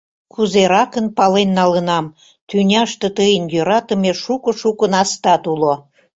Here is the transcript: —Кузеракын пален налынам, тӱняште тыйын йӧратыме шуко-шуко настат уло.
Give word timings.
—Кузеракын 0.33 1.05
пален 1.17 1.49
налынам, 1.59 2.05
тӱняште 2.49 3.07
тыйын 3.17 3.45
йӧратыме 3.53 4.11
шуко-шуко 4.23 4.85
настат 4.93 5.43
уло. 5.53 5.73